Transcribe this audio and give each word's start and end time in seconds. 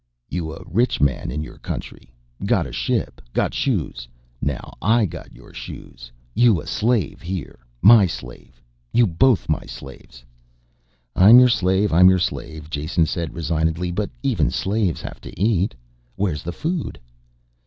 "You 0.31 0.51
a 0.51 0.63
rich 0.65 0.99
man 0.99 1.29
in 1.29 1.43
your 1.43 1.59
country, 1.59 2.11
got 2.43 2.65
a 2.65 2.71
ship, 2.71 3.21
got 3.33 3.53
shoes. 3.53 4.07
Now 4.41 4.73
I 4.81 5.05
got 5.05 5.31
your 5.31 5.53
shoes. 5.53 6.11
You 6.33 6.59
a 6.59 6.65
slave 6.65 7.21
here. 7.21 7.59
My 7.83 8.07
slave. 8.07 8.59
You 8.91 9.05
both 9.05 9.47
my 9.47 9.61
slaves." 9.67 10.23
"I'm 11.15 11.37
your 11.37 11.49
slave, 11.49 11.93
I'm 11.93 12.09
your 12.09 12.17
slave," 12.17 12.67
Jason 12.67 13.05
said 13.05 13.35
resignedly. 13.35 13.91
"But 13.91 14.09
even 14.23 14.49
slaves 14.49 15.01
have 15.03 15.21
to 15.21 15.39
eat. 15.39 15.75
Where's 16.15 16.41
the 16.41 16.51
food?" 16.51 16.99